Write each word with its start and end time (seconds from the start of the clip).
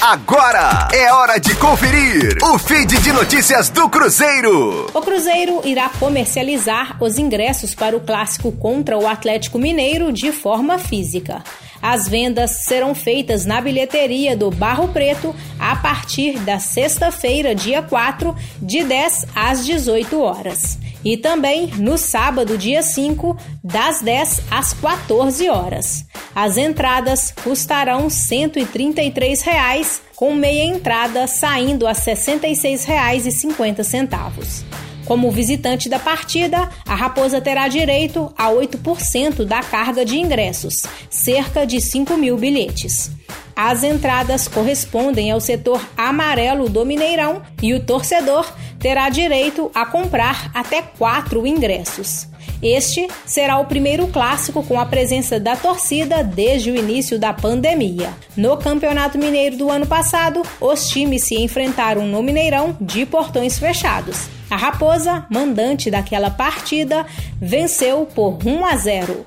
Agora 0.00 0.88
é 0.92 1.12
hora 1.12 1.40
de 1.40 1.56
conferir 1.56 2.38
o 2.40 2.56
feed 2.56 3.00
de 3.00 3.12
notícias 3.12 3.68
do 3.68 3.88
Cruzeiro. 3.88 4.86
O 4.94 5.02
Cruzeiro 5.02 5.60
irá 5.64 5.88
comercializar 5.88 6.96
os 7.02 7.18
ingressos 7.18 7.74
para 7.74 7.96
o 7.96 8.00
clássico 8.00 8.52
contra 8.52 8.96
o 8.96 9.08
Atlético 9.08 9.58
Mineiro 9.58 10.12
de 10.12 10.30
forma 10.30 10.78
física. 10.78 11.42
As 11.82 12.06
vendas 12.06 12.64
serão 12.64 12.94
feitas 12.94 13.44
na 13.44 13.60
bilheteria 13.60 14.36
do 14.36 14.52
Barro 14.52 14.86
Preto 14.88 15.34
a 15.58 15.74
partir 15.74 16.38
da 16.40 16.60
sexta-feira, 16.60 17.52
dia 17.52 17.82
4, 17.82 18.36
de 18.62 18.84
10 18.84 19.26
às 19.34 19.66
18 19.66 20.20
horas. 20.20 20.78
E 21.04 21.16
também 21.16 21.68
no 21.76 21.96
sábado, 21.98 22.58
dia 22.58 22.82
5, 22.82 23.36
das 23.62 24.00
10 24.00 24.42
às 24.50 24.72
14 24.74 25.48
horas. 25.48 26.04
As 26.40 26.56
entradas 26.56 27.34
custarão 27.42 28.08
133 28.08 29.42
reais, 29.42 30.00
com 30.14 30.32
meia 30.32 30.62
entrada 30.62 31.26
saindo 31.26 31.84
a 31.84 31.90
R$ 31.90 31.98
66,50. 31.98 34.64
Como 35.04 35.32
visitante 35.32 35.88
da 35.88 35.98
partida, 35.98 36.70
a 36.86 36.94
Raposa 36.94 37.40
terá 37.40 37.66
direito 37.66 38.32
a 38.38 38.52
8% 38.52 39.44
da 39.44 39.64
carga 39.64 40.04
de 40.04 40.16
ingressos, 40.16 40.84
cerca 41.10 41.66
de 41.66 41.80
5 41.80 42.16
mil 42.16 42.36
bilhetes. 42.36 43.10
As 43.56 43.82
entradas 43.82 44.46
correspondem 44.46 45.32
ao 45.32 45.40
setor 45.40 45.84
amarelo 45.96 46.68
do 46.68 46.86
Mineirão 46.86 47.42
e 47.60 47.74
o 47.74 47.80
torcedor 47.80 48.48
terá 48.78 49.08
direito 49.08 49.70
a 49.74 49.84
comprar 49.84 50.50
até 50.54 50.82
quatro 50.82 51.46
ingressos. 51.46 52.28
Este 52.62 53.08
será 53.24 53.58
o 53.58 53.66
primeiro 53.66 54.08
clássico 54.08 54.64
com 54.64 54.80
a 54.80 54.86
presença 54.86 55.38
da 55.38 55.54
torcida 55.54 56.24
desde 56.24 56.70
o 56.70 56.76
início 56.76 57.18
da 57.18 57.32
pandemia. 57.32 58.10
No 58.36 58.56
Campeonato 58.56 59.16
Mineiro 59.16 59.56
do 59.56 59.70
ano 59.70 59.86
passado, 59.86 60.42
os 60.60 60.88
times 60.88 61.24
se 61.24 61.36
enfrentaram 61.36 62.06
no 62.06 62.22
Mineirão 62.22 62.76
de 62.80 63.06
portões 63.06 63.58
fechados. 63.58 64.28
A 64.50 64.56
Raposa, 64.56 65.26
mandante 65.30 65.90
daquela 65.90 66.30
partida, 66.30 67.06
venceu 67.40 68.06
por 68.06 68.38
1 68.44 68.64
a 68.64 68.76
0 68.76 69.26